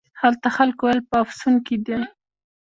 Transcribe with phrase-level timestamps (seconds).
[0.21, 1.99] هلته خلکو ویل په افسون کې دی.